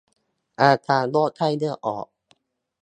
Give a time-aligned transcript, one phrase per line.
[0.61, 2.07] อาการโรคไข้เลือดออก